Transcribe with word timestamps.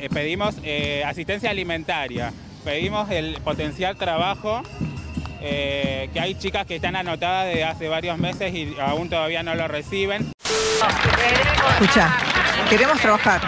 Eh, 0.00 0.08
pedimos 0.08 0.54
eh, 0.62 1.02
asistencia 1.04 1.50
alimentaria, 1.50 2.32
pedimos 2.64 3.10
el 3.10 3.40
potencial 3.42 3.96
trabajo, 3.96 4.62
eh, 5.40 6.08
que 6.12 6.20
hay 6.20 6.36
chicas 6.36 6.66
que 6.66 6.76
están 6.76 6.94
anotadas 6.94 7.46
desde 7.46 7.64
hace 7.64 7.88
varios 7.88 8.16
meses 8.16 8.54
y 8.54 8.76
aún 8.80 9.08
todavía 9.08 9.42
no 9.42 9.56
lo 9.56 9.66
reciben. 9.66 10.30
Escucha, 11.80 12.16
queremos 12.70 13.00
trabajar. 13.00 13.40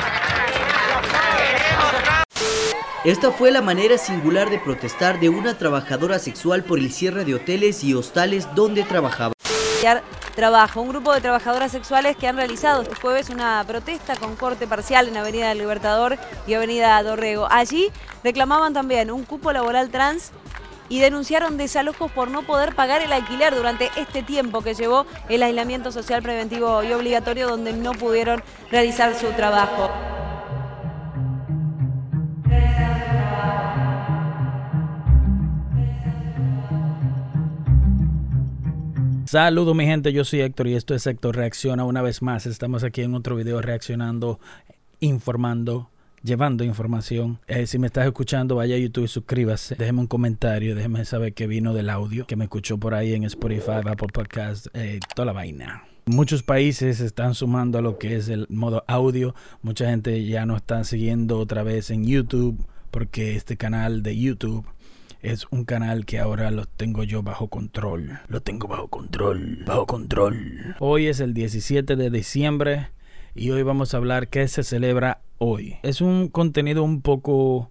Esta 3.04 3.30
fue 3.30 3.52
la 3.52 3.62
manera 3.62 3.96
singular 3.96 4.50
de 4.50 4.58
protestar 4.58 5.20
de 5.20 5.28
una 5.28 5.56
trabajadora 5.56 6.18
sexual 6.18 6.64
por 6.64 6.80
el 6.80 6.92
cierre 6.92 7.24
de 7.24 7.34
hoteles 7.34 7.84
y 7.84 7.94
hostales 7.94 8.48
donde 8.56 8.82
trabajaba. 8.82 9.32
Un 10.40 10.88
grupo 10.88 11.12
de 11.12 11.20
trabajadoras 11.20 11.70
sexuales 11.70 12.16
que 12.16 12.26
han 12.26 12.34
realizado 12.34 12.80
este 12.80 12.94
jueves 12.94 13.28
una 13.28 13.62
protesta 13.68 14.16
con 14.16 14.36
corte 14.36 14.66
parcial 14.66 15.06
en 15.06 15.18
Avenida 15.18 15.50
del 15.50 15.58
Libertador 15.58 16.16
y 16.46 16.54
Avenida 16.54 17.02
Dorrego. 17.02 17.46
Allí 17.50 17.90
reclamaban 18.24 18.72
también 18.72 19.10
un 19.10 19.24
cupo 19.24 19.52
laboral 19.52 19.90
trans 19.90 20.32
y 20.88 21.00
denunciaron 21.00 21.58
desalojos 21.58 22.10
por 22.12 22.30
no 22.30 22.40
poder 22.40 22.74
pagar 22.74 23.02
el 23.02 23.12
alquiler 23.12 23.54
durante 23.54 23.90
este 23.96 24.22
tiempo 24.22 24.62
que 24.62 24.72
llevó 24.72 25.04
el 25.28 25.42
aislamiento 25.42 25.92
social 25.92 26.22
preventivo 26.22 26.82
y 26.82 26.94
obligatorio 26.94 27.46
donde 27.46 27.74
no 27.74 27.92
pudieron 27.92 28.42
realizar 28.70 29.14
su 29.14 29.26
trabajo. 29.32 29.90
Saludos 39.30 39.76
mi 39.76 39.86
gente, 39.86 40.12
yo 40.12 40.24
soy 40.24 40.40
Héctor 40.40 40.66
y 40.66 40.74
esto 40.74 40.92
es 40.92 41.06
Héctor 41.06 41.36
Reacciona 41.36 41.84
una 41.84 42.02
vez 42.02 42.20
más. 42.20 42.46
Estamos 42.46 42.82
aquí 42.82 43.02
en 43.02 43.14
otro 43.14 43.36
video 43.36 43.62
reaccionando, 43.62 44.40
informando, 44.98 45.88
llevando 46.24 46.64
información. 46.64 47.38
Eh, 47.46 47.68
si 47.68 47.78
me 47.78 47.86
estás 47.86 48.06
escuchando, 48.06 48.56
vaya 48.56 48.74
a 48.74 48.78
YouTube 48.78 49.04
y 49.04 49.06
suscríbase. 49.06 49.76
Déjeme 49.76 50.00
un 50.00 50.08
comentario, 50.08 50.74
déjeme 50.74 51.04
saber 51.04 51.32
que 51.32 51.46
vino 51.46 51.74
del 51.74 51.90
audio, 51.90 52.26
que 52.26 52.34
me 52.34 52.46
escuchó 52.46 52.78
por 52.78 52.92
ahí 52.92 53.14
en 53.14 53.22
Spotify, 53.22 53.86
Apple 53.86 54.08
Podcast, 54.12 54.66
eh, 54.74 54.98
toda 55.14 55.26
la 55.26 55.32
vaina. 55.32 55.84
Muchos 56.06 56.42
países 56.42 56.98
están 56.98 57.36
sumando 57.36 57.78
a 57.78 57.82
lo 57.82 57.98
que 57.98 58.16
es 58.16 58.28
el 58.28 58.48
modo 58.50 58.82
audio. 58.88 59.36
Mucha 59.62 59.88
gente 59.88 60.24
ya 60.24 60.44
no 60.44 60.56
está 60.56 60.82
siguiendo 60.82 61.38
otra 61.38 61.62
vez 61.62 61.90
en 61.90 62.04
YouTube 62.04 62.66
porque 62.90 63.36
este 63.36 63.56
canal 63.56 64.02
de 64.02 64.16
YouTube 64.16 64.66
es 65.22 65.46
un 65.50 65.64
canal 65.64 66.06
que 66.06 66.18
ahora 66.18 66.50
lo 66.50 66.66
tengo 66.66 67.04
yo 67.04 67.22
bajo 67.22 67.48
control. 67.48 68.20
Lo 68.28 68.40
tengo 68.40 68.68
bajo 68.68 68.88
control, 68.88 69.64
bajo 69.66 69.86
control. 69.86 70.76
Hoy 70.78 71.06
es 71.06 71.20
el 71.20 71.34
17 71.34 71.96
de 71.96 72.10
diciembre 72.10 72.88
y 73.34 73.50
hoy 73.50 73.62
vamos 73.62 73.92
a 73.92 73.98
hablar 73.98 74.28
qué 74.28 74.48
se 74.48 74.62
celebra 74.62 75.20
hoy. 75.38 75.76
Es 75.82 76.00
un 76.00 76.28
contenido 76.28 76.82
un 76.82 77.02
poco 77.02 77.70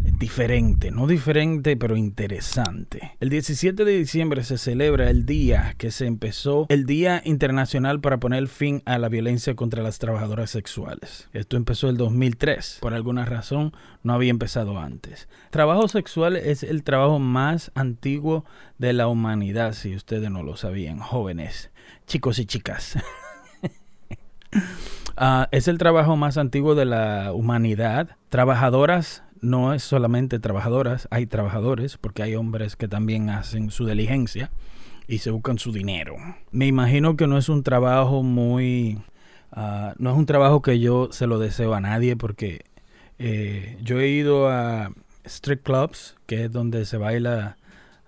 diferente, 0.00 0.90
no 0.90 1.06
diferente, 1.06 1.76
pero 1.76 1.96
interesante. 1.96 3.12
El 3.20 3.28
17 3.30 3.84
de 3.84 3.96
diciembre 3.96 4.44
se 4.44 4.58
celebra 4.58 5.10
el 5.10 5.26
día 5.26 5.74
que 5.78 5.90
se 5.90 6.06
empezó 6.06 6.66
el 6.68 6.86
Día 6.86 7.22
Internacional 7.24 8.00
para 8.00 8.18
poner 8.18 8.48
fin 8.48 8.82
a 8.86 8.98
la 8.98 9.08
violencia 9.08 9.54
contra 9.54 9.82
las 9.82 9.98
trabajadoras 9.98 10.50
sexuales. 10.50 11.28
Esto 11.32 11.56
empezó 11.56 11.88
el 11.88 11.96
2003. 11.96 12.78
Por 12.80 12.94
alguna 12.94 13.24
razón 13.24 13.72
no 14.02 14.14
había 14.14 14.30
empezado 14.30 14.78
antes. 14.78 15.28
Trabajo 15.50 15.88
sexual 15.88 16.36
es 16.36 16.62
el 16.62 16.82
trabajo 16.82 17.18
más 17.18 17.70
antiguo 17.74 18.44
de 18.78 18.92
la 18.92 19.08
humanidad, 19.08 19.72
si 19.74 19.94
ustedes 19.94 20.30
no 20.30 20.42
lo 20.42 20.56
sabían, 20.56 20.98
jóvenes, 20.98 21.70
chicos 22.06 22.38
y 22.38 22.46
chicas. 22.46 22.98
Ah, 25.22 25.48
es 25.52 25.68
el 25.68 25.76
trabajo 25.76 26.16
más 26.16 26.38
antiguo 26.38 26.74
de 26.74 26.86
la 26.86 27.32
humanidad. 27.34 28.16
Trabajadoras 28.30 29.22
no 29.40 29.74
es 29.74 29.82
solamente 29.82 30.38
trabajadoras, 30.38 31.08
hay 31.10 31.26
trabajadores, 31.26 31.96
porque 31.96 32.22
hay 32.22 32.34
hombres 32.34 32.76
que 32.76 32.88
también 32.88 33.30
hacen 33.30 33.70
su 33.70 33.86
diligencia 33.86 34.50
y 35.08 35.18
se 35.18 35.30
buscan 35.30 35.58
su 35.58 35.72
dinero. 35.72 36.16
Me 36.50 36.66
imagino 36.66 37.16
que 37.16 37.26
no 37.26 37.38
es 37.38 37.48
un 37.48 37.62
trabajo 37.62 38.22
muy... 38.22 38.98
Ah, 39.52 39.94
no 39.98 40.10
es 40.10 40.16
un 40.16 40.26
trabajo 40.26 40.62
que 40.62 40.78
yo 40.78 41.08
se 41.10 41.26
lo 41.26 41.40
deseo 41.40 41.74
a 41.74 41.80
nadie 41.80 42.16
porque 42.16 42.64
eh, 43.18 43.76
yo 43.82 43.98
he 43.98 44.08
ido 44.08 44.48
a 44.48 44.92
street 45.24 45.60
clubs, 45.62 46.16
que 46.26 46.44
es 46.44 46.52
donde 46.52 46.84
se 46.84 46.96
baila, 46.96 47.56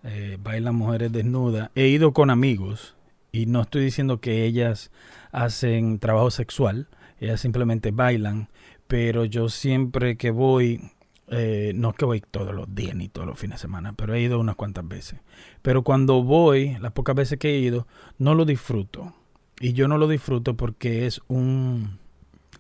eh, 0.05 0.39
bailan 0.41 0.77
mujeres 0.77 1.11
desnudas. 1.11 1.71
He 1.75 1.89
ido 1.89 2.13
con 2.13 2.31
amigos 2.31 2.95
y 3.33 3.47
no 3.47 3.63
estoy 3.63 3.85
diciendo 3.85 4.21
que 4.21 4.45
ellas 4.45 4.91
hacen 5.33 5.99
trabajo 5.99 6.31
sexual, 6.31 6.89
ellas 7.19 7.41
simplemente 7.41 7.91
bailan, 7.91 8.49
pero 8.87 9.25
yo 9.25 9.49
siempre 9.49 10.17
que 10.17 10.31
voy 10.31 10.93
eh, 11.35 11.73
no 11.75 11.91
es 11.91 11.97
que 11.97 12.05
voy 12.05 12.21
todos 12.21 12.55
los 12.55 12.75
días 12.75 12.95
ni 12.95 13.09
todos 13.09 13.27
los 13.27 13.39
fines 13.39 13.57
de 13.59 13.63
semana, 13.63 13.95
pero 13.95 14.15
he 14.15 14.21
ido 14.21 14.39
unas 14.39 14.55
cuantas 14.55 14.87
veces. 14.87 15.19
Pero 15.63 15.83
cuando 15.83 16.23
voy, 16.23 16.77
las 16.79 16.93
pocas 16.93 17.17
veces 17.17 17.39
que 17.39 17.55
he 17.55 17.59
ido, 17.59 17.87
no 18.19 18.35
lo 18.35 18.45
disfruto. 18.45 19.15
Y 19.59 19.73
yo 19.73 19.89
no 19.89 19.97
lo 19.97 20.09
disfruto 20.09 20.59
porque 20.59 21.07
es 21.07 21.23
un, 21.29 21.99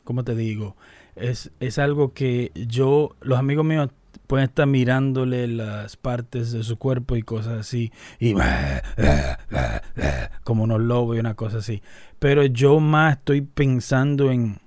¿cómo 0.04 0.24
te 0.24 0.34
digo? 0.34 0.74
Es, 1.16 1.50
es 1.60 1.78
algo 1.78 2.14
que 2.14 2.50
yo, 2.54 3.14
los 3.20 3.38
amigos 3.38 3.66
míos 3.66 3.90
pueden 4.26 4.48
estar 4.48 4.66
mirándole 4.66 5.48
las 5.48 5.98
partes 5.98 6.52
de 6.52 6.62
su 6.62 6.78
cuerpo 6.78 7.16
y 7.16 7.22
cosas 7.22 7.60
así, 7.60 7.92
y 8.18 8.34
como 10.44 10.64
unos 10.64 10.80
lobos 10.80 11.16
y 11.16 11.20
una 11.20 11.34
cosa 11.34 11.58
así. 11.58 11.82
Pero 12.18 12.42
yo 12.46 12.80
más 12.80 13.18
estoy 13.18 13.42
pensando 13.42 14.32
en 14.32 14.60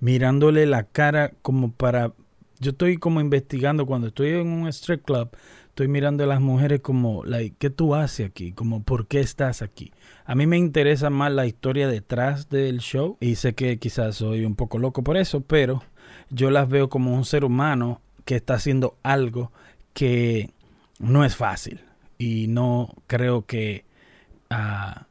mirándole 0.00 0.66
la 0.66 0.82
cara 0.82 1.32
como 1.42 1.70
para 1.70 2.12
yo 2.60 2.70
estoy 2.70 2.96
como 2.96 3.20
investigando 3.20 3.86
cuando 3.86 4.08
estoy 4.08 4.30
en 4.30 4.48
un 4.48 4.68
strip 4.68 5.04
club, 5.04 5.30
estoy 5.68 5.88
mirando 5.88 6.24
a 6.24 6.26
las 6.26 6.40
mujeres 6.40 6.80
como, 6.80 7.24
like, 7.24 7.56
¿qué 7.58 7.70
tú 7.70 7.94
haces 7.94 8.28
aquí? 8.28 8.52
Como, 8.52 8.82
¿por 8.82 9.06
qué 9.06 9.20
estás 9.20 9.62
aquí? 9.62 9.92
A 10.24 10.34
mí 10.34 10.46
me 10.46 10.56
interesa 10.56 11.10
más 11.10 11.32
la 11.32 11.46
historia 11.46 11.88
detrás 11.88 12.48
del 12.48 12.78
show 12.78 13.16
y 13.20 13.34
sé 13.34 13.54
que 13.54 13.78
quizás 13.78 14.16
soy 14.16 14.44
un 14.44 14.54
poco 14.54 14.78
loco 14.78 15.02
por 15.02 15.16
eso, 15.16 15.40
pero 15.40 15.82
yo 16.30 16.50
las 16.50 16.68
veo 16.68 16.88
como 16.88 17.14
un 17.14 17.24
ser 17.24 17.44
humano 17.44 18.00
que 18.24 18.36
está 18.36 18.54
haciendo 18.54 18.96
algo 19.02 19.52
que 19.92 20.50
no 20.98 21.24
es 21.24 21.36
fácil 21.36 21.80
y 22.18 22.46
no 22.46 22.94
creo 23.06 23.44
que 23.44 23.84
uh, 24.50 25.02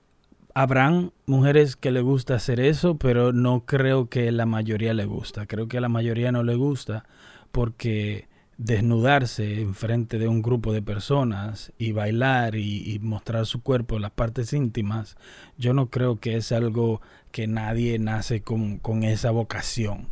habrán 0.54 1.12
mujeres 1.26 1.76
que 1.76 1.92
le 1.92 2.02
gusta 2.02 2.36
hacer 2.36 2.60
eso, 2.60 2.98
pero 2.98 3.34
no 3.34 3.66
creo 3.66 4.08
que 4.08 4.32
la 4.32 4.46
mayoría 4.46 4.94
le 4.94 5.06
gusta. 5.06 5.46
Creo 5.46 5.68
que 5.68 5.78
a 5.78 5.82
la 5.82 5.90
mayoría 5.90 6.32
no 6.32 6.44
le 6.44 6.56
gusta 6.56 7.06
porque 7.54 8.28
desnudarse 8.58 9.62
en 9.62 9.76
frente 9.76 10.18
de 10.18 10.28
un 10.28 10.42
grupo 10.42 10.74
de 10.74 10.82
personas 10.82 11.72
y 11.78 11.92
bailar 11.92 12.56
y, 12.56 13.00
mostrar 13.02 13.46
su 13.46 13.62
cuerpo, 13.62 14.00
las 14.00 14.12
partes 14.12 14.54
íntimas, 14.54 15.18
yo 15.58 15.74
no 15.74 15.90
creo 15.92 16.20
que 16.20 16.36
es 16.36 16.52
algo 16.52 17.00
que 17.32 17.46
nadie 17.48 18.00
nace 18.00 18.42
con, 18.42 18.80
con 18.80 19.04
esa 19.04 19.30
vocación. 19.30 20.08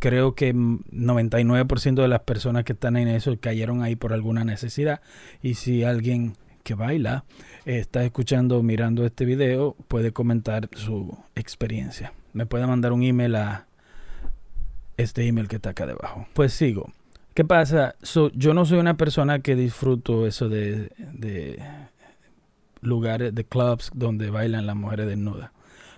Creo 0.00 0.34
que 0.34 0.52
99% 0.52 1.94
de 1.94 2.08
las 2.08 2.20
personas 2.20 2.64
que 2.64 2.72
están 2.72 2.96
en 2.96 3.06
eso 3.06 3.38
cayeron 3.38 3.82
ahí 3.82 3.94
por 3.94 4.12
alguna 4.12 4.44
necesidad 4.44 5.00
y 5.42 5.54
si 5.54 5.84
alguien 5.84 6.34
que 6.64 6.74
baila 6.74 7.24
está 7.66 8.04
escuchando 8.04 8.62
mirando 8.62 9.06
este 9.06 9.24
video 9.24 9.76
puede 9.86 10.12
comentar 10.12 10.68
su 10.74 11.16
experiencia. 11.36 12.12
Me 12.32 12.46
puede 12.46 12.66
mandar 12.66 12.92
un 12.92 13.02
email 13.04 13.36
a 13.36 13.66
este 15.00 15.26
email 15.26 15.48
que 15.48 15.56
está 15.56 15.70
acá 15.70 15.86
debajo. 15.86 16.26
Pues 16.34 16.52
sigo. 16.52 16.92
¿Qué 17.34 17.44
pasa? 17.44 17.94
yo 18.34 18.54
no 18.54 18.64
soy 18.64 18.78
una 18.78 18.96
persona 18.96 19.38
que 19.38 19.54
disfruto 19.54 20.26
eso 20.26 20.48
de, 20.48 20.90
de 20.98 21.62
lugares, 22.80 23.34
de 23.34 23.44
clubs 23.44 23.90
donde 23.94 24.30
bailan 24.30 24.66
las 24.66 24.76
mujeres 24.76 25.06
desnudas. 25.06 25.50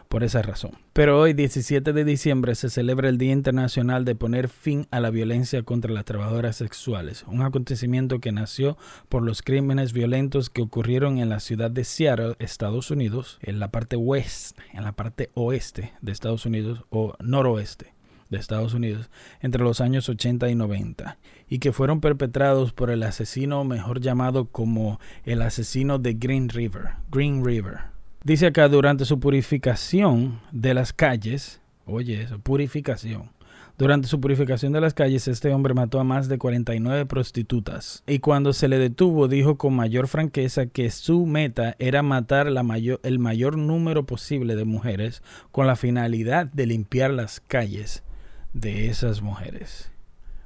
Por 0.08 0.24
esa 0.24 0.42
razón. 0.42 0.72
Pero 0.92 1.18
hoy, 1.18 1.32
17 1.32 1.94
de 1.94 2.04
diciembre, 2.04 2.54
se 2.54 2.68
celebra 2.68 3.08
el 3.08 3.16
Día 3.16 3.32
Internacional 3.32 4.04
de 4.04 4.14
poner 4.14 4.50
fin 4.50 4.86
a 4.90 5.00
la 5.00 5.08
violencia 5.08 5.62
contra 5.62 5.90
las 5.90 6.04
trabajadoras 6.04 6.56
sexuales, 6.56 7.24
un 7.26 7.40
acontecimiento 7.40 8.20
que 8.20 8.30
nació 8.30 8.76
por 9.08 9.22
los 9.22 9.40
crímenes 9.40 9.94
violentos 9.94 10.50
que 10.50 10.60
ocurrieron 10.60 11.16
en 11.16 11.30
la 11.30 11.40
ciudad 11.40 11.70
de 11.70 11.84
Seattle, 11.84 12.36
Estados 12.40 12.90
Unidos, 12.90 13.38
en 13.40 13.58
la 13.58 13.70
parte 13.70 13.96
oeste, 13.96 14.62
en 14.74 14.84
la 14.84 14.92
parte 14.92 15.30
oeste 15.32 15.94
de 16.02 16.12
Estados 16.12 16.44
Unidos 16.44 16.84
o 16.90 17.14
noroeste 17.18 17.94
de 18.32 18.38
Estados 18.38 18.74
Unidos 18.74 19.10
entre 19.40 19.62
los 19.62 19.80
años 19.80 20.08
80 20.08 20.48
y 20.48 20.56
90 20.56 21.18
y 21.48 21.60
que 21.60 21.70
fueron 21.70 22.00
perpetrados 22.00 22.72
por 22.72 22.90
el 22.90 23.04
asesino 23.04 23.62
mejor 23.62 24.00
llamado 24.00 24.46
como 24.46 24.98
el 25.24 25.42
asesino 25.42 25.98
de 25.98 26.14
Green 26.14 26.48
River, 26.48 26.94
Green 27.12 27.44
River. 27.44 27.92
Dice 28.24 28.46
acá 28.46 28.68
durante 28.68 29.04
su 29.04 29.20
purificación 29.20 30.40
de 30.50 30.74
las 30.74 30.92
calles, 30.92 31.60
oye 31.86 32.22
eso, 32.22 32.38
purificación. 32.38 33.30
Durante 33.78 34.06
su 34.06 34.20
purificación 34.20 34.72
de 34.72 34.80
las 34.80 34.94
calles, 34.94 35.26
este 35.28 35.52
hombre 35.52 35.74
mató 35.74 35.98
a 35.98 36.04
más 36.04 36.28
de 36.28 36.38
49 36.38 37.06
prostitutas. 37.06 38.04
Y 38.06 38.20
cuando 38.20 38.52
se 38.52 38.68
le 38.68 38.78
detuvo, 38.78 39.28
dijo 39.28 39.56
con 39.56 39.74
mayor 39.74 40.08
franqueza 40.08 40.66
que 40.66 40.90
su 40.90 41.26
meta 41.26 41.74
era 41.78 42.02
matar 42.02 42.50
la 42.50 42.62
mayor, 42.62 43.00
el 43.02 43.18
mayor 43.18 43.58
número 43.58 44.06
posible 44.06 44.56
de 44.56 44.64
mujeres 44.64 45.22
con 45.50 45.66
la 45.66 45.74
finalidad 45.74 46.46
de 46.46 46.66
limpiar 46.66 47.10
las 47.10 47.40
calles 47.40 48.04
de 48.52 48.88
esas 48.88 49.22
mujeres. 49.22 49.90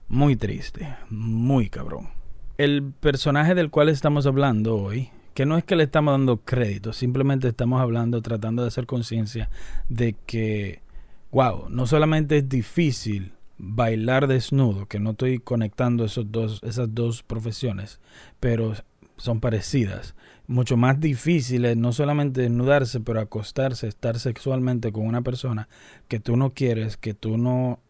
Muy 0.09 0.37
triste, 0.37 0.97
muy 1.11 1.69
cabrón. 1.69 2.11
El 2.59 2.93
personaje 2.93 3.55
del 3.55 3.71
cual 3.71 3.89
estamos 3.89 4.27
hablando 4.27 4.77
hoy, 4.77 5.11
que 5.35 5.47
no 5.47 5.59
es 5.59 5.65
que 5.65 5.77
le 5.77 5.85
estamos 5.85 6.15
dando 6.15 6.39
crédito, 6.39 6.93
simplemente 6.93 7.49
estamos 7.49 7.81
hablando, 7.81 8.23
tratando 8.23 8.63
de 8.63 8.69
hacer 8.69 8.87
conciencia 8.87 9.51
de 9.89 10.15
que, 10.27 10.81
wow, 11.33 11.69
no 11.69 11.87
solamente 11.87 12.39
es 12.39 12.49
difícil 12.49 13.33
bailar 13.59 14.27
desnudo, 14.29 14.87
que 14.87 15.01
no 15.01 15.11
estoy 15.11 15.39
conectando 15.39 16.05
esos 16.05 16.31
dos, 16.31 16.63
esas 16.63 16.95
dos 16.95 17.23
profesiones, 17.23 18.01
pero 18.41 18.75
son 19.17 19.41
parecidas. 19.41 20.15
Mucho 20.47 20.77
más 20.77 21.01
difícil 21.01 21.65
es 21.65 21.77
no 21.77 21.93
solamente 21.93 22.43
desnudarse, 22.43 23.01
pero 23.01 23.21
acostarse, 23.21 23.89
estar 23.89 24.19
sexualmente 24.19 24.93
con 24.93 25.07
una 25.07 25.23
persona 25.23 25.69
que 26.09 26.21
tú 26.21 26.37
no 26.37 26.55
quieres, 26.55 26.97
que 26.97 27.15
tú 27.15 27.37
no 27.37 27.81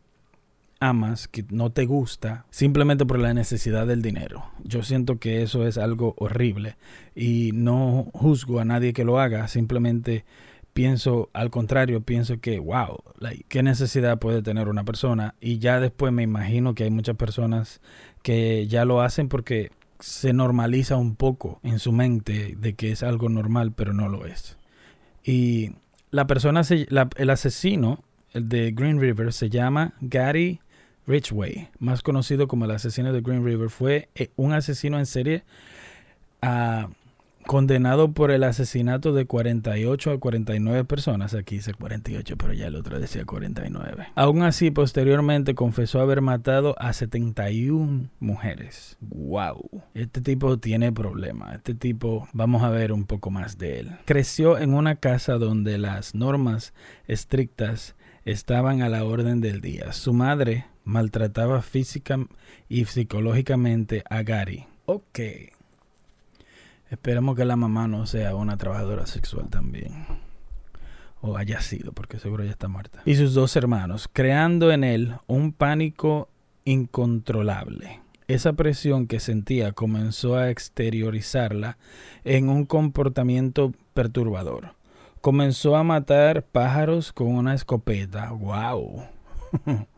amas, 0.81 1.29
que 1.29 1.45
no 1.51 1.71
te 1.71 1.87
gusta, 1.87 2.47
simplemente 2.51 3.07
por 3.07 3.19
la 3.19 3.35
necesidad 3.35 3.87
del 3.87 4.03
dinero. 4.03 4.45
Yo 4.63 4.83
siento 4.83 5.19
que 5.19 5.43
eso 5.43 5.67
es 5.67 5.79
algo 5.79 6.15
horrible 6.19 6.77
y 7.15 7.51
no 7.55 8.09
juzgo 8.13 8.61
a 8.61 8.65
nadie 8.65 8.93
que 8.93 9.05
lo 9.05 9.19
haga, 9.19 9.49
simplemente 9.49 10.25
pienso 10.73 11.31
al 11.33 11.51
contrario, 11.51 12.03
pienso 12.03 12.39
que, 12.41 12.59
wow, 12.59 13.03
qué 13.49 13.63
necesidad 13.63 14.19
puede 14.19 14.43
tener 14.43 14.69
una 14.69 14.85
persona. 14.85 15.35
Y 15.41 15.59
ya 15.59 15.81
después 15.81 16.13
me 16.13 16.23
imagino 16.23 16.75
que 16.75 16.85
hay 16.85 16.91
muchas 16.91 17.17
personas 17.17 17.81
que 18.23 18.67
ya 18.67 18.85
lo 18.85 19.01
hacen 19.01 19.29
porque 19.29 19.71
se 20.01 20.35
normaliza 20.35 20.97
un 20.97 21.17
poco 21.17 21.61
en 21.63 21.79
su 21.79 21.93
mente 21.93 22.55
de 22.59 22.75
que 22.75 22.93
es 22.93 23.03
algo 23.03 23.31
normal, 23.31 23.73
pero 23.73 23.95
no 23.95 24.09
lo 24.09 24.27
es. 24.27 24.59
Y 25.25 25.73
la 26.11 26.27
persona, 26.27 26.61
el 26.69 27.31
asesino 27.31 28.05
el 28.37 28.51
de 28.51 28.71
Green 28.73 29.01
River 29.01 29.33
se 29.33 29.49
llama 29.49 29.95
Gary 30.03 30.61
Richway, 31.07 31.69
más 31.79 32.03
conocido 32.03 32.49
como 32.49 32.65
el 32.65 32.73
asesino 32.73 33.13
de 33.13 33.21
Green 33.21 33.45
River. 33.45 33.71
Fue 33.71 34.09
eh, 34.15 34.31
un 34.37 34.53
asesino 34.53 34.99
en 34.99 35.07
serie 35.07 35.45
a 36.43 36.89
condenado 37.47 38.13
por 38.13 38.31
el 38.31 38.43
asesinato 38.43 39.13
de 39.13 39.25
48 39.25 40.11
a 40.11 40.21
49 40.21 40.85
personas. 40.85 41.33
Aquí 41.35 41.57
dice 41.57 41.73
48, 41.73 42.37
pero 42.37 42.53
ya 42.53 42.67
el 42.67 42.75
otro 42.75 42.99
decía 42.99 43.25
49. 43.25 44.09
Aún 44.15 44.43
así, 44.43 44.71
posteriormente 44.71 45.55
confesó 45.55 46.01
haber 46.01 46.21
matado 46.21 46.75
a 46.79 46.93
71 46.93 48.11
mujeres. 48.21 48.97
¡Wow! 49.01 49.83
Este 49.95 50.21
tipo 50.21 50.59
tiene 50.59 50.93
problemas. 50.93 51.55
Este 51.55 51.75
tipo, 51.75 52.29
vamos 52.33 52.63
a 52.63 52.71
ver 52.71 52.93
un 52.93 53.05
poco 53.05 53.31
más 53.31 53.57
de 53.59 53.81
él. 53.81 53.91
Creció 54.05 54.59
en 54.59 54.75
una 54.75 54.97
casa 54.97 55.35
donde 55.39 55.79
las 55.79 56.15
normas 56.15 56.75
estrictas 57.07 57.95
estaban 58.25 58.83
a 58.83 58.89
la 58.89 59.05
orden 59.05 59.41
del 59.41 59.61
día. 59.61 59.93
Su 59.93 60.13
madre 60.13 60.67
maltrataba 60.87 61.61
física 61.61 62.19
y 62.69 62.87
psicológicamente 62.87 64.03
a 64.09 64.23
Gary. 64.23 64.67
Ok. 64.87 65.21
Esperemos 66.89 67.37
que 67.37 67.45
la 67.45 67.57
mamá 67.57 67.89
no 67.89 68.07
sea 68.07 68.37
una 68.37 68.57
trabajadora 68.57 69.07
sexual 69.07 69.51
también. 69.51 70.07
O 71.21 71.37
haya 71.37 71.61
sido, 71.61 71.93
porque 71.93 72.21
seguro 72.21 72.45
ya 72.45 72.53
está 72.53 72.69
muerta. 72.69 73.03
Y 73.05 73.17
sus 73.17 73.35
dos 73.35 73.57
hermanos, 73.57 74.09
creando 74.11 74.71
en 74.71 74.85
él 74.85 75.17
un 75.27 75.53
pánico 75.53 76.29
incontrolable. 76.65 78.01
Esa 78.29 78.53
presión 78.53 79.09
que 79.09 79.19
sentía 79.19 79.73
comenzó 79.73 80.37
a 80.37 80.51
exteriorizarla 80.51 81.79
en 82.25 82.49
un 82.49 82.65
comportamiento 82.65 83.73
perturbador. 83.93 84.75
Comenzó 85.21 85.75
a 85.75 85.83
matar 85.83 86.45
pájaros 86.45 87.13
con 87.13 87.29
una 87.29 87.55
escopeta. 87.55 88.31
¡Wow! 88.31 89.03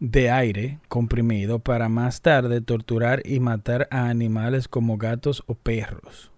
de 0.00 0.30
aire 0.30 0.78
comprimido 0.88 1.58
para 1.58 1.88
más 1.88 2.22
tarde 2.22 2.60
torturar 2.60 3.22
y 3.24 3.40
matar 3.40 3.88
a 3.90 4.08
animales 4.08 4.68
como 4.68 4.96
gatos 4.96 5.42
o 5.46 5.54
perros. 5.54 6.30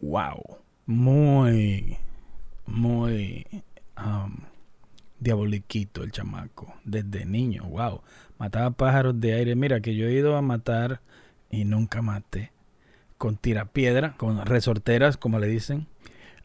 ¡Wow! 0.00 0.58
Muy, 0.84 1.96
muy 2.66 3.46
um, 3.96 4.36
diaboliquito 5.20 6.02
el 6.02 6.12
chamaco 6.12 6.74
desde 6.84 7.24
niño. 7.24 7.64
¡Wow! 7.64 8.02
Mataba 8.38 8.70
pájaros 8.72 9.20
de 9.20 9.34
aire. 9.34 9.54
Mira 9.54 9.80
que 9.80 9.94
yo 9.94 10.06
he 10.06 10.12
ido 10.12 10.36
a 10.36 10.42
matar 10.42 11.00
y 11.50 11.64
nunca 11.64 12.02
maté. 12.02 12.52
Con 13.16 13.36
tirapiedra, 13.36 14.16
con 14.16 14.44
resorteras, 14.44 15.16
como 15.16 15.38
le 15.38 15.46
dicen. 15.46 15.86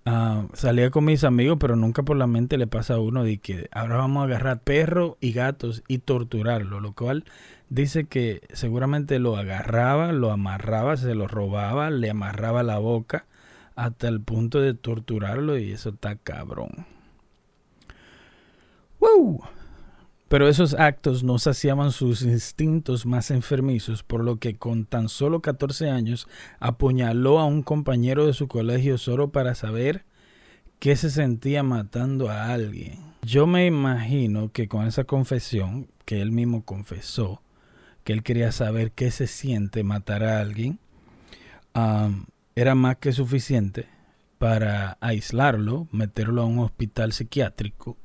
Ah, 0.09 0.48
salía 0.54 0.89
con 0.89 1.04
mis 1.04 1.25
amigos, 1.25 1.57
pero 1.59 1.75
nunca 1.75 2.01
por 2.01 2.15
la 2.15 2.27
mente 2.27 2.57
le 2.57 2.65
pasa 2.65 2.94
a 2.94 3.00
uno 3.00 3.25
de 3.25 3.39
que 3.39 3.68
ahora 3.74 3.98
vamos 3.98 4.21
a 4.21 4.24
agarrar 4.24 4.62
perros 4.62 5.18
y 5.19 5.33
gatos 5.33 5.83
y 5.89 5.98
torturarlo, 5.98 6.80
lo 6.80 6.94
cual 6.94 7.25
dice 7.68 8.06
que 8.06 8.39
seguramente 8.54 9.19
lo 9.19 9.36
agarraba, 9.36 10.13
lo 10.13 10.31
amarraba, 10.31 10.95
se 10.95 11.13
lo 11.13 11.27
robaba, 11.27 11.89
le 11.89 12.09
amarraba 12.09 12.63
la 12.63 12.77
boca 12.77 13.25
hasta 13.75 14.07
el 14.07 14.21
punto 14.21 14.62
de 14.62 14.74
torturarlo 14.74 15.57
y 15.57 15.74
eso 15.74 15.89
está 15.89 16.15
cabrón. 16.15 16.86
¡Wow! 19.01 19.42
Pero 20.29 20.50
esos 20.50 20.74
actos 20.74 21.24
no 21.24 21.39
saciaban 21.39 21.91
sus 21.91 22.21
instintos 22.21 23.06
más 23.06 23.31
enfermizos, 23.31 24.03
por 24.03 24.24
lo 24.24 24.38
que 24.38 24.57
con 24.57 24.85
tan 24.85 25.07
solo 25.07 25.41
14 25.41 25.89
años 25.89 26.27
apuñaló 26.59 27.39
a 27.39 27.45
un 27.45 27.63
compañero 27.63 28.25
de 28.25 28.33
su 28.33 28.47
colegio 28.47 28.97
solo 28.97 29.29
para 29.29 29.56
saber 29.56 30.03
qué 30.79 30.97
se 30.97 31.09
sentía 31.09 31.63
matando 31.63 32.29
a 32.29 32.51
alguien. 32.51 33.00
Yo 33.21 33.47
me 33.47 33.65
imagino 33.65 34.51
que 34.51 34.68
con 34.68 34.85
esa 34.85 35.06
confesión, 35.06 35.88
que 36.03 36.21
él 36.21 36.31
mismo 36.31 36.63
confesó, 36.63 37.41
que 38.03 38.13
él 38.13 38.24
quería 38.24 38.51
saber 38.51 38.91
qué 38.91 39.12
se 39.12 39.27
siente 39.27 39.83
matar 39.83 40.24
a 40.24 40.39
alguien, 40.39 40.79
era 42.56 42.75
más 42.75 42.97
que 42.97 43.12
suficiente 43.12 43.88
para 44.39 44.97
aislarlo, 45.00 45.88
meterlo 45.91 46.41
a 46.41 46.45
un 46.45 46.59
hospital 46.59 47.13
psiquiátrico 47.13 47.97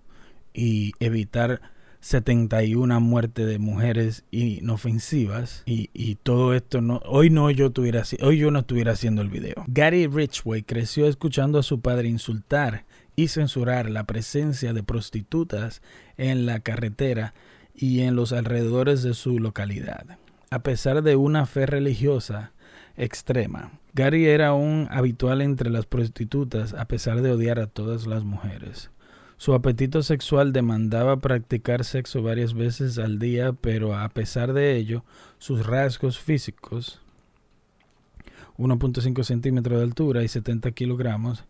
y 0.55 0.93
evitar 1.01 1.61
71 2.03 3.01
muertes 3.01 3.47
de 3.47 3.61
mujeres 3.61 4.25
inofensivas 4.33 5.63
y, 5.67 5.89
y, 5.95 6.17
todo 6.17 6.53
esto 6.53 6.81
no 6.81 7.01
hoy 7.07 7.31
no 7.31 7.49
yo 7.53 7.71
tuviera 7.71 8.03
hoy 8.23 8.39
yo 8.39 8.51
no 8.51 8.59
estuviera 8.59 8.93
haciendo 8.93 9.23
el 9.23 9.29
video. 9.29 9.65
Gary 9.69 10.09
Richway 10.09 10.65
creció 10.65 11.07
escuchando 11.07 11.61
a 11.61 11.63
su 11.63 11.81
padre 11.81 12.09
insultar 12.09 12.85
y 13.15 13.29
censurar 13.29 13.89
la 13.89 14.05
presencia 14.05 14.73
de 14.73 14.83
prostitutas 14.83 15.81
en 16.17 16.45
la 16.45 16.59
carretera 16.59 17.35
y 17.73 18.01
en 18.01 18.17
los 18.17 18.33
alrededores 18.33 19.05
de 19.05 19.15
su 19.15 19.39
localidad. 19.39 20.19
A 20.51 20.65
pesar 20.65 21.03
de 21.03 21.15
una 21.15 21.47
fe 21.47 21.67
religiosa 21.67 22.53
extrema, 22.97 23.79
Gary 23.95 24.27
era 24.27 24.55
un 24.55 24.89
habitual 24.91 25.41
entre 25.41 25.71
las 25.71 25.87
prostitutas 25.87 26.75
a 26.75 26.87
pesar 26.87 27.23
de 27.23 27.31
odiar 27.31 27.61
a 27.61 27.69
todas 27.69 28.07
las 28.09 28.25
mujeres. 28.25 28.91
Su 29.43 29.55
apetito 29.55 30.05
sexual 30.05 30.53
demandaba 30.53 31.17
practicar 31.17 31.83
sexo 31.83 32.23
varias 32.23 32.55
veces 32.55 32.97
al 32.99 33.19
día, 33.19 33.53
pero 33.53 33.97
a 33.99 34.09
pesar 34.09 34.53
de 34.53 34.77
ello, 34.77 35.03
sus 35.39 35.67
rasgos 35.67 36.21
físicos, 36.21 37.01
1.5 38.57 39.25
centímetros 39.25 39.79
de 39.79 39.83
altura 39.83 40.23
y 40.23 40.29
70 40.29 40.71
kilogramos, 40.71 41.45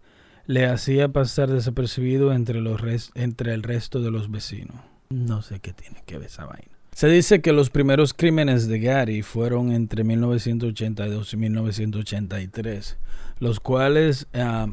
le 0.47 0.65
hacía 0.65 1.11
pasar 1.11 1.51
desapercibido 1.51 2.33
entre, 2.33 2.63
los 2.63 2.81
entre 3.15 3.53
el 3.53 3.63
resto 3.63 4.01
de 4.01 4.11
los 4.11 4.31
vecinos. 4.31 4.77
No 5.11 5.43
sé 5.43 5.61
qué 5.61 5.75
tiene 5.75 6.03
que 6.07 6.17
ver 6.17 6.29
esa 6.29 6.47
vaina. 6.47 6.73
Se 6.93 7.09
dice 7.09 7.43
que 7.43 7.53
los 7.53 7.69
primeros 7.69 8.15
crímenes 8.15 8.69
de 8.69 8.81
Gary 8.81 9.21
fueron 9.21 9.71
entre 9.71 10.03
1982 10.03 11.35
y 11.35 11.37
1983, 11.37 12.97
los 13.39 13.61
cuales 13.61 14.29
ah, 14.33 14.69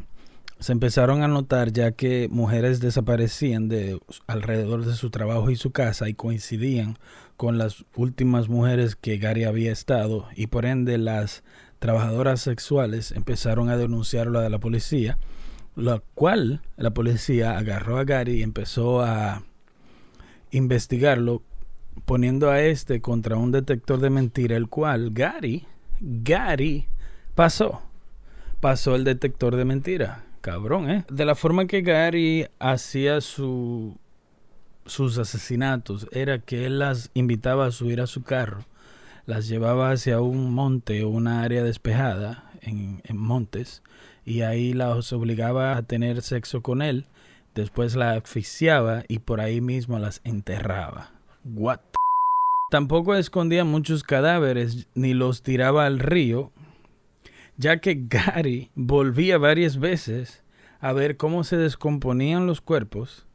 se 0.60 0.74
empezaron 0.74 1.24
a 1.24 1.28
notar 1.28 1.72
ya 1.72 1.94
que 1.94 2.28
mujeres 2.30 2.82
desaparecían 2.82 3.70
de 3.70 3.98
alrededor 4.28 4.86
de 4.86 4.94
su 4.94 5.10
trabajo 5.10 5.50
y 5.50 5.56
su 5.56 5.72
casa 5.72 6.10
y 6.10 6.14
coincidían 6.14 6.98
con 7.38 7.58
las 7.58 7.86
últimas 7.96 8.50
mujeres 8.50 8.98
que 8.98 9.18
Gary 9.18 9.46
había 9.46 9.72
estado 9.72 10.28
y 10.36 10.48
por 10.48 10.66
ende 10.66 10.98
las 10.98 11.44
trabajadoras 11.80 12.42
sexuales 12.42 13.14
empezaron 13.14 13.70
a 13.70 13.78
denunciarlo 13.78 14.40
a 14.40 14.50
la 14.50 14.60
policía, 14.60 15.18
lo 15.78 16.04
cual 16.14 16.62
la 16.76 16.92
policía 16.92 17.58
agarró 17.58 17.98
a 17.98 18.04
Gary 18.04 18.40
y 18.40 18.44
empezó 18.44 19.02
a 19.02 19.44
investigarlo 20.52 21.42
poniendo 22.04 22.50
a 22.50 22.62
este 22.62 23.00
contra 23.00 23.38
un 23.38 23.54
detector 23.54 24.02
de 24.02 24.10
mentira 24.10 24.58
el 24.58 24.68
cual 24.68 25.12
Gary 25.14 25.66
Gary 26.02 26.88
pasó 27.36 27.82
pasó 28.60 28.96
el 28.96 29.06
detector 29.06 29.56
de 29.56 29.64
mentira 29.64 30.26
Cabrón, 30.42 30.90
¿eh? 30.90 31.06
De 31.10 31.26
la 31.26 31.36
forma 31.36 31.68
que 31.68 31.82
Gary 31.82 32.48
hacía 32.60 33.22
su, 33.22 33.98
sus 34.86 35.18
asesinatos 35.18 36.08
era 36.12 36.40
que 36.40 36.66
él 36.66 36.80
las 36.80 37.12
invitaba 37.14 37.66
a 37.66 37.72
subir 37.72 38.02
a 38.02 38.08
su 38.08 38.24
carro, 38.24 38.66
las 39.26 39.48
llevaba 39.48 39.92
hacia 39.92 40.22
un 40.22 40.54
monte 40.54 41.04
o 41.04 41.10
una 41.10 41.44
área 41.44 41.64
despejada 41.64 42.52
en, 42.62 43.02
en 43.04 43.18
montes 43.18 43.84
y 44.26 44.42
ahí 44.42 44.74
las 44.74 45.12
obligaba 45.14 45.76
a 45.76 45.84
tener 45.84 46.22
sexo 46.22 46.62
con 46.62 46.82
él, 46.82 47.06
después 47.56 47.96
la 47.96 48.12
asfixiaba 48.12 49.04
y 49.08 49.20
por 49.20 49.42
ahí 49.42 49.62
mismo 49.62 50.00
las 50.00 50.22
enterraba. 50.24 51.12
What 51.44 51.80
Tampoco 52.70 53.16
escondía 53.16 53.66
muchos 53.66 54.04
cadáveres 54.04 54.88
ni 54.94 55.16
los 55.16 55.42
tiraba 55.42 55.88
al 55.88 55.98
río, 55.98 56.52
ya 57.60 57.82
que 57.82 58.06
Gary 58.08 58.72
volvía 58.74 59.38
varias 59.38 59.78
veces 59.78 60.44
a 60.80 60.94
ver 60.94 61.18
cómo 61.18 61.44
se 61.44 61.58
descomponían 61.58 62.48
los 62.48 62.62
cuerpos 62.62 63.28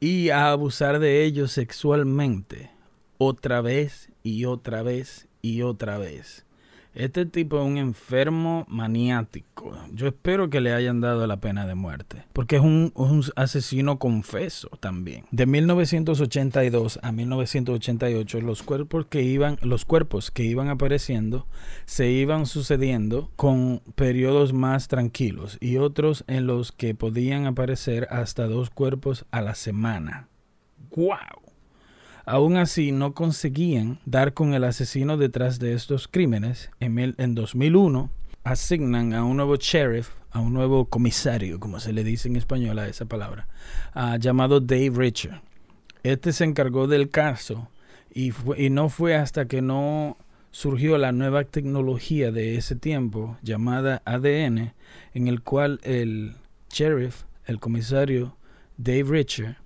y 0.00 0.28
a 0.28 0.50
abusar 0.50 0.98
de 0.98 1.24
ellos 1.24 1.50
sexualmente 1.50 2.70
otra 3.16 3.62
vez 3.62 4.10
y 4.22 4.44
otra 4.44 4.82
vez 4.82 5.28
y 5.40 5.62
otra 5.62 5.96
vez. 5.96 6.44
Este 6.94 7.24
tipo 7.24 7.58
es 7.58 7.66
un 7.66 7.78
enfermo 7.78 8.66
maniático. 8.68 9.78
Yo 9.94 10.08
espero 10.08 10.50
que 10.50 10.60
le 10.60 10.74
hayan 10.74 11.00
dado 11.00 11.26
la 11.26 11.38
pena 11.38 11.66
de 11.66 11.74
muerte. 11.74 12.24
Porque 12.34 12.56
es 12.56 12.62
un, 12.62 12.92
asesino 13.34 13.98
confeso 13.98 14.68
también. 14.80 15.24
De 15.30 15.46
1982 15.46 17.00
a 17.02 17.12
1988, 17.12 18.40
los 18.42 18.62
cuerpos 18.62 19.06
que 19.06 19.22
iban, 19.22 19.58
los 19.62 19.86
cuerpos 19.86 20.30
que 20.30 20.44
iban 20.44 20.68
apareciendo 20.68 21.46
se 21.86 22.10
iban 22.10 22.44
sucediendo 22.44 23.30
con 23.36 23.80
periodos 23.94 24.52
más 24.52 24.88
tranquilos 24.88 25.56
y 25.60 25.78
otros 25.78 26.24
en 26.26 26.46
los 26.46 26.72
que 26.72 26.94
podían 26.94 27.46
aparecer 27.46 28.06
hasta 28.10 28.46
dos 28.46 28.68
cuerpos 28.68 29.24
a 29.30 29.40
la 29.40 29.54
semana. 29.54 30.28
¡Guau! 30.90 31.51
Aún 32.24 32.56
así, 32.56 32.92
no 32.92 33.14
conseguían 33.14 33.98
dar 34.06 34.32
con 34.32 34.54
el 34.54 34.64
asesino 34.64 35.16
detrás 35.16 35.58
de 35.58 35.74
estos 35.74 36.08
crímenes. 36.08 36.70
En, 36.80 36.98
en 36.98 37.34
2001, 37.34 38.10
asignan 38.44 39.12
a 39.14 39.24
un 39.24 39.36
nuevo 39.36 39.56
sheriff, 39.56 40.10
a 40.30 40.40
un 40.40 40.54
nuevo 40.54 40.86
comisario, 40.86 41.60
como 41.60 41.80
se 41.80 41.92
le 41.92 42.04
dice 42.04 42.28
en 42.28 42.36
español 42.36 42.78
a 42.78 42.88
esa 42.88 43.04
palabra, 43.04 43.48
uh, 43.94 44.16
llamado 44.16 44.60
Dave 44.60 44.92
Richard. 44.94 45.42
Este 46.02 46.32
se 46.32 46.44
encargó 46.44 46.86
del 46.86 47.10
caso 47.10 47.68
y, 48.12 48.32
y 48.56 48.70
no 48.70 48.88
fue 48.88 49.14
hasta 49.14 49.46
que 49.46 49.62
no 49.62 50.16
surgió 50.50 50.98
la 50.98 51.12
nueva 51.12 51.44
tecnología 51.44 52.30
de 52.30 52.56
ese 52.56 52.76
tiempo 52.76 53.38
llamada 53.42 54.02
ADN, 54.04 54.74
en 55.14 55.28
el 55.28 55.42
cual 55.42 55.80
el 55.82 56.34
sheriff, 56.70 57.22
el 57.46 57.58
comisario 57.58 58.36
Dave 58.76 59.04
Richard, 59.04 59.56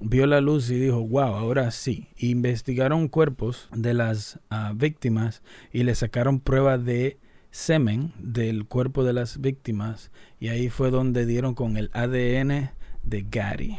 vio 0.00 0.26
la 0.26 0.40
luz 0.40 0.70
y 0.70 0.78
dijo, 0.78 1.06
wow, 1.06 1.34
ahora 1.34 1.70
sí. 1.70 2.08
Investigaron 2.16 3.08
cuerpos 3.08 3.68
de 3.72 3.94
las 3.94 4.40
ah, 4.50 4.72
víctimas 4.74 5.42
y 5.72 5.84
le 5.84 5.94
sacaron 5.94 6.40
pruebas 6.40 6.84
de 6.84 7.18
semen 7.50 8.12
del 8.18 8.66
cuerpo 8.66 9.04
de 9.04 9.12
las 9.12 9.40
víctimas 9.40 10.10
y 10.38 10.48
ahí 10.48 10.70
fue 10.70 10.90
donde 10.90 11.26
dieron 11.26 11.54
con 11.54 11.76
el 11.76 11.90
ADN 11.92 12.70
de 13.02 13.26
Gary. 13.30 13.78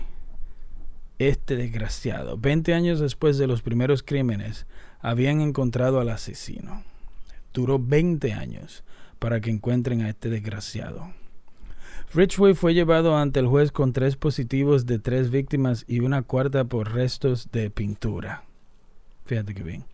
Este 1.20 1.56
desgraciado, 1.56 2.38
20 2.38 2.74
años 2.74 3.00
después 3.00 3.38
de 3.38 3.48
los 3.48 3.62
primeros 3.62 4.02
crímenes, 4.04 4.66
habían 5.00 5.42
encontrado 5.42 6.00
al 6.00 6.10
asesino. 6.10 6.84
Duró 7.54 7.80
20 7.80 8.34
años 8.34 8.84
para 9.20 9.40
que 9.40 9.52
encuentren 9.52 10.02
a 10.02 10.10
este 10.10 10.30
desgraciado. 10.30 11.14
Richway 12.14 12.56
fue 12.56 12.74
llevado 12.74 13.16
ante 13.16 13.40
el 13.40 13.48
juez 13.48 13.72
con 13.72 13.94
tres 13.94 14.18
positivos 14.18 14.86
de 14.86 15.00
tres 15.00 15.30
víctimas 15.30 15.86
y 15.88 16.02
una 16.02 16.24
cuarta 16.24 16.66
por 16.66 16.92
restos 16.94 17.48
de 17.54 17.70
pintura. 17.70 18.44
Fíjate 19.24 19.54
que 19.54 19.64
bien. 19.64 19.86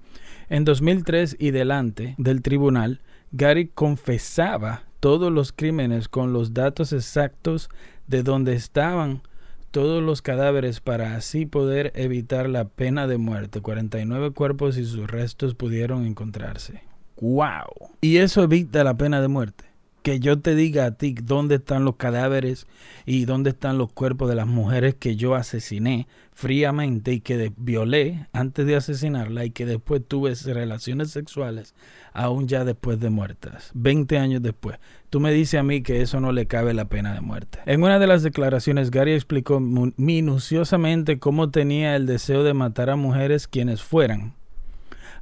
En 0.50 0.66
2003 0.66 1.36
y 1.38 1.52
delante 1.52 2.16
del 2.18 2.42
tribunal, 2.42 3.02
Gary 3.32 3.68
confesaba 3.68 4.86
todos 5.00 5.32
los 5.32 5.52
crímenes 5.52 6.08
con 6.08 6.34
los 6.34 6.56
datos 6.56 6.92
exactos 6.92 7.70
de 8.08 8.24
dónde 8.24 8.56
estaban 8.56 9.22
todos 9.70 10.02
los 10.02 10.24
cadáveres 10.24 10.80
para 10.80 11.16
así 11.16 11.46
poder 11.46 11.92
evitar 11.94 12.50
la 12.50 12.66
pena 12.66 13.06
de 13.06 13.20
muerte. 13.20 13.62
49 13.62 14.32
cuerpos 14.32 14.78
y 14.78 14.86
sus 14.86 15.06
restos 15.06 15.54
pudieron 15.54 16.04
encontrarse. 16.08 16.82
¡Wow! 17.22 17.92
Y 18.02 18.18
eso 18.18 18.42
evita 18.42 18.84
la 18.84 18.98
pena 18.98 19.22
de 19.22 19.28
muerte 19.28 19.67
que 20.08 20.22
yo 20.22 20.40
te 20.40 20.56
diga 20.56 20.86
a 20.86 20.92
ti 20.92 21.16
dónde 21.22 21.56
están 21.56 21.84
los 21.84 21.98
cadáveres 21.98 22.66
y 23.06 23.26
dónde 23.26 23.50
están 23.50 23.78
los 23.78 23.92
cuerpos 23.92 24.30
de 24.30 24.36
las 24.36 24.48
mujeres 24.48 24.96
que 24.96 25.18
yo 25.18 25.36
asesiné 25.36 26.08
fríamente 26.32 27.12
y 27.12 27.20
que 27.20 27.52
violé 27.58 28.26
antes 28.32 28.66
de 28.66 28.78
asesinarla 28.78 29.44
y 29.44 29.52
que 29.52 29.66
después 29.66 30.02
tuve 30.08 30.34
relaciones 30.46 31.12
sexuales 31.12 31.76
aún 32.14 32.48
ya 32.48 32.64
después 32.64 33.02
de 33.02 33.10
muertas, 33.10 33.70
20 33.74 34.18
años 34.18 34.42
después. 34.42 34.80
Tú 35.10 35.20
me 35.20 35.34
dices 35.34 35.60
a 35.60 35.64
mí 35.64 35.82
que 35.82 36.02
eso 36.02 36.22
no 36.22 36.32
le 36.32 36.46
cabe 36.46 36.74
la 36.74 36.86
pena 36.86 37.14
de 37.14 37.20
muerte. 37.20 37.60
En 37.66 37.84
una 37.84 38.00
de 38.00 38.08
las 38.08 38.24
declaraciones, 38.24 38.92
Gary 38.92 39.12
explicó 39.12 39.60
minuciosamente 39.60 41.20
cómo 41.20 41.52
tenía 41.52 41.98
el 41.98 42.06
deseo 42.06 42.46
de 42.46 42.54
matar 42.54 42.90
a 42.90 42.96
mujeres 42.96 43.46
quienes 43.46 43.84
fueran 43.84 44.38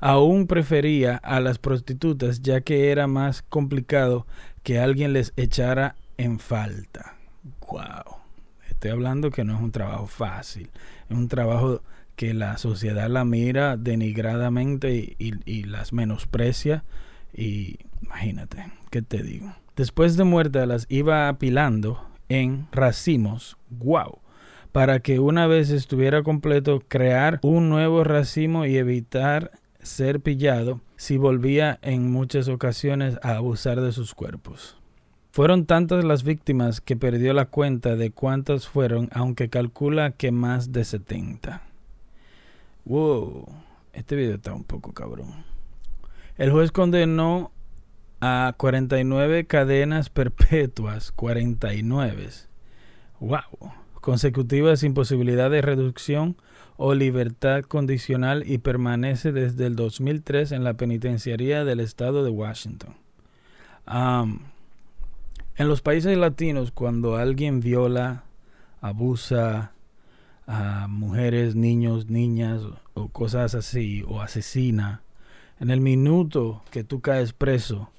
aún 0.02 0.46
prefería 0.46 1.16
a 1.24 1.40
las 1.40 1.58
prostitutas 1.58 2.42
ya 2.42 2.62
que 2.62 2.92
era 2.92 3.08
más 3.08 3.42
complicado 3.42 4.28
que 4.66 4.80
alguien 4.80 5.14
les 5.14 5.32
echara 5.38 5.96
en 6.18 6.40
falta. 6.40 7.14
Wow. 7.70 8.18
Estoy 8.68 8.90
hablando 8.90 9.30
que 9.30 9.44
no 9.44 9.56
es 9.56 9.62
un 9.62 9.72
trabajo 9.72 10.08
fácil, 10.08 10.72
es 11.08 11.16
un 11.16 11.28
trabajo 11.28 11.84
que 12.16 12.34
la 12.34 12.58
sociedad 12.58 13.08
la 13.08 13.26
mira 13.26 13.78
denigradamente 13.78 15.16
y, 15.20 15.64
las 15.66 15.94
menosprecia. 15.94 16.84
Y 17.32 17.78
imagínate, 18.02 18.72
¿qué 18.90 19.04
te 19.04 19.22
digo? 19.22 19.54
Después 19.76 20.18
de 20.18 20.24
muerta 20.24 20.66
las 20.66 20.88
iba 20.90 21.30
apilando 21.30 22.04
en 22.28 22.68
racimos. 22.72 23.58
Wow 23.70 24.20
para 24.72 25.00
que 25.00 25.20
una 25.20 25.48
vez 25.48 25.70
estuviera 25.70 26.22
completo 26.22 26.84
crear 26.86 27.40
un 27.44 27.70
nuevo 27.70 28.04
racimo 28.04 28.66
y 28.66 28.76
evitar 28.76 29.52
ser 29.86 30.20
pillado 30.20 30.82
si 30.98 31.18
volvía 31.18 31.80
en 31.82 32.12
muchas 32.12 32.48
ocasiones 32.48 33.18
a 33.22 33.38
abusar 33.38 33.82
de 33.82 33.92
sus 33.92 34.14
cuerpos. 34.14 34.78
Fueron 35.32 35.66
tantas 35.66 36.04
las 36.04 36.24
víctimas 36.24 36.82
que 36.82 36.96
perdió 36.96 37.34
la 37.34 37.46
cuenta 37.46 37.96
de 37.96 38.12
cuántas 38.12 38.68
fueron, 38.68 39.10
aunque 39.12 39.50
calcula 39.50 40.12
que 40.12 40.32
más 40.32 40.72
de 40.72 40.86
70. 40.86 41.62
Wow, 42.86 43.46
este 43.94 44.16
video 44.16 44.36
está 44.36 44.54
un 44.54 44.64
poco 44.64 44.94
cabrón. 44.94 45.44
El 46.38 46.52
juez 46.52 46.72
condenó 46.72 47.52
a 48.22 48.54
49 48.58 49.46
cadenas 49.46 50.10
perpetuas, 50.10 51.12
49. 51.12 52.30
Wow, 53.20 53.72
consecutivas 54.06 54.82
sin 54.82 54.94
posibilidad 54.94 55.50
de 55.50 55.64
reducción 55.64 56.38
o 56.78 56.94
libertad 56.94 57.64
condicional 57.64 58.44
y 58.46 58.60
permanece 58.60 59.32
desde 59.32 59.66
el 59.66 59.76
2003 59.76 60.52
en 60.52 60.64
la 60.64 60.76
penitenciaría 60.76 61.66
del 61.66 61.80
estado 61.80 62.24
de 62.24 62.30
Washington. 62.30 62.94
en 63.88 65.68
los 65.68 65.82
países 65.82 66.16
latinos, 66.20 66.70
cuando 66.70 67.16
alguien 67.16 67.62
viola, 67.62 68.26
abusa 68.80 69.72
a 70.46 70.86
mujeres, 70.88 71.56
niños, 71.56 72.08
niñas 72.08 72.62
o 72.94 73.08
cosas 73.10 73.56
así, 73.56 74.04
o 74.08 74.22
asesina, 74.22 75.02
en 75.60 75.72
el 75.72 75.82
minuto 75.82 76.62
que 76.70 76.84
tú 76.84 77.02
caes 77.02 77.34
preso, 77.34 77.90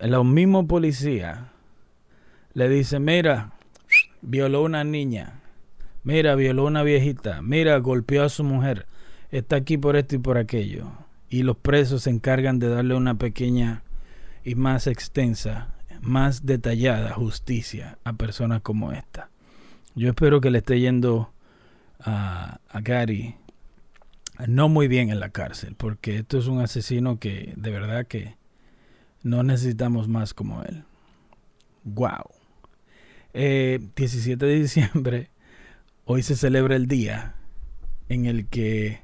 el 0.00 0.24
mismo 0.24 0.66
policía 0.66 1.52
le 2.52 2.68
dice, 2.68 2.98
mira, 2.98 3.52
violó 4.26 4.62
una 4.62 4.84
niña, 4.84 5.40
Mira, 6.06 6.36
violó 6.36 6.66
una 6.66 6.84
viejita. 6.84 7.42
Mira, 7.42 7.76
golpeó 7.78 8.22
a 8.22 8.28
su 8.28 8.44
mujer. 8.44 8.86
Está 9.32 9.56
aquí 9.56 9.76
por 9.76 9.96
esto 9.96 10.14
y 10.14 10.18
por 10.18 10.38
aquello. 10.38 10.92
Y 11.28 11.42
los 11.42 11.56
presos 11.56 12.04
se 12.04 12.10
encargan 12.10 12.60
de 12.60 12.68
darle 12.68 12.94
una 12.94 13.16
pequeña 13.16 13.82
y 14.44 14.54
más 14.54 14.86
extensa, 14.86 15.74
más 16.00 16.46
detallada 16.46 17.12
justicia 17.12 17.98
a 18.04 18.12
personas 18.12 18.60
como 18.60 18.92
esta. 18.92 19.30
Yo 19.96 20.08
espero 20.08 20.40
que 20.40 20.52
le 20.52 20.58
esté 20.58 20.78
yendo 20.78 21.32
a, 21.98 22.60
a 22.68 22.80
Gary 22.82 23.34
no 24.46 24.68
muy 24.68 24.86
bien 24.86 25.10
en 25.10 25.18
la 25.18 25.30
cárcel, 25.30 25.74
porque 25.76 26.18
esto 26.18 26.38
es 26.38 26.46
un 26.46 26.60
asesino 26.60 27.18
que 27.18 27.52
de 27.56 27.70
verdad 27.72 28.06
que 28.06 28.36
no 29.24 29.42
necesitamos 29.42 30.06
más 30.06 30.34
como 30.34 30.62
él. 30.62 30.84
Wow. 31.82 32.30
17 33.36 34.44
eh, 34.44 34.48
de 34.48 34.60
diciembre 34.60 35.30
Hoy 36.08 36.22
se 36.22 36.36
celebra 36.36 36.76
el 36.76 36.86
día 36.86 37.34
en 38.08 38.26
el 38.26 38.46
que 38.46 39.00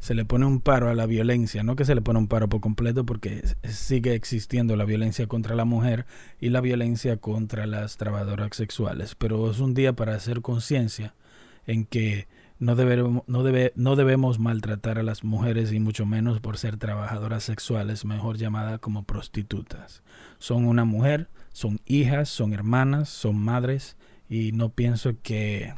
se 0.00 0.12
le 0.12 0.24
pone 0.24 0.44
un 0.44 0.60
paro 0.60 0.90
a 0.90 0.94
la 0.96 1.06
violencia, 1.06 1.62
no 1.62 1.76
que 1.76 1.84
se 1.84 1.94
le 1.94 2.02
pone 2.02 2.18
un 2.18 2.26
paro 2.26 2.48
por 2.48 2.60
completo 2.60 3.06
porque 3.06 3.44
sigue 3.68 4.14
existiendo 4.14 4.74
la 4.74 4.84
violencia 4.84 5.28
contra 5.28 5.54
la 5.54 5.64
mujer 5.64 6.04
y 6.40 6.48
la 6.48 6.60
violencia 6.60 7.16
contra 7.18 7.68
las 7.68 7.96
trabajadoras 7.96 8.56
sexuales, 8.56 9.14
pero 9.14 9.48
es 9.52 9.60
un 9.60 9.72
día 9.72 9.92
para 9.92 10.16
hacer 10.16 10.40
conciencia 10.40 11.14
en 11.68 11.84
que 11.84 12.26
no 12.62 12.76
debemos, 12.76 13.24
no, 13.26 13.42
debe, 13.42 13.72
no 13.74 13.96
debemos 13.96 14.38
maltratar 14.38 14.96
a 14.96 15.02
las 15.02 15.24
mujeres 15.24 15.72
y 15.72 15.80
mucho 15.80 16.06
menos 16.06 16.38
por 16.38 16.58
ser 16.58 16.76
trabajadoras 16.76 17.42
sexuales, 17.42 18.04
mejor 18.04 18.36
llamadas 18.36 18.78
como 18.78 19.02
prostitutas. 19.02 20.04
Son 20.38 20.66
una 20.66 20.84
mujer, 20.84 21.28
son 21.52 21.80
hijas, 21.86 22.28
son 22.28 22.52
hermanas, 22.52 23.08
son 23.08 23.36
madres 23.36 23.96
y 24.28 24.52
no 24.52 24.68
pienso 24.68 25.14
que 25.24 25.74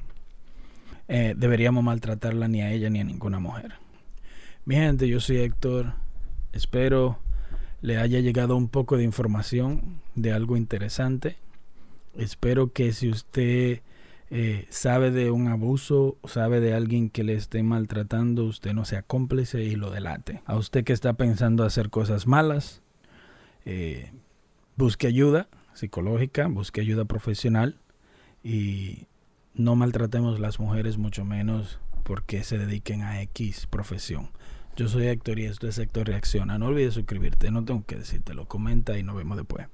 eh, 1.09 1.33
deberíamos 1.35 1.83
maltratarla 1.83 2.49
ni 2.49 2.61
a 2.61 2.71
ella 2.71 2.91
ni 2.91 3.01
a 3.01 3.05
ninguna 3.05 3.39
mujer. 3.39 3.77
Mi 4.67 4.75
gente, 4.75 5.09
yo 5.09 5.21
soy 5.21 5.39
Héctor. 5.39 5.95
Espero 6.53 7.19
le 7.81 7.97
haya 7.97 8.21
llegado 8.21 8.57
un 8.57 8.69
poco 8.69 8.99
de 8.99 9.05
información 9.05 10.03
de 10.17 10.35
algo 10.35 10.59
interesante. 10.59 11.39
Espero 12.15 12.75
que 12.75 12.93
si 12.93 13.09
usted 13.09 13.81
eh, 14.37 14.67
sabe 14.69 15.13
de 15.13 15.31
un 15.31 15.47
abuso, 15.47 16.19
sabe 16.25 16.59
de 16.59 16.75
alguien 16.75 17.09
que 17.09 17.23
le 17.23 17.35
esté 17.35 17.63
maltratando, 17.63 18.47
usted 18.47 18.73
no 18.73 18.85
sea 18.85 19.03
cómplice 19.03 19.63
y 19.63 19.77
lo 19.77 19.93
delate. 19.93 20.43
A 20.45 20.57
usted 20.57 20.83
que 20.83 20.93
está 20.93 21.13
pensando 21.13 21.63
hacer 21.63 21.89
cosas 21.89 22.27
malas, 22.27 22.83
eh, 23.65 24.11
busque 24.75 25.07
ayuda 25.07 25.47
psicológica, 25.73 26.49
busque 26.49 26.81
ayuda 26.81 27.05
profesional 27.05 27.79
y 28.43 29.07
no 29.55 29.77
maltratemos 29.77 30.41
las 30.41 30.59
mujeres 30.59 30.99
mucho 30.99 31.25
menos 31.25 31.79
porque 32.03 32.43
se 32.43 32.59
dediquen 32.59 33.03
a 33.03 33.23
X 33.23 33.69
profesión. 33.71 34.31
Yo 34.75 34.89
soy 34.89 35.07
Héctor 35.07 35.39
y 35.39 35.45
esto 35.45 35.69
es 35.69 35.79
Héctor 35.79 36.09
Reacciona. 36.09 36.59
No 36.59 36.67
olvides 36.67 36.95
suscribirte, 36.95 37.53
no 37.53 37.65
tengo 37.65 37.85
que 37.87 37.95
decírtelo. 37.95 38.47
Comenta 38.47 38.99
y 38.99 39.05
nos 39.05 39.15
vemos 39.15 39.37
después. 39.37 39.69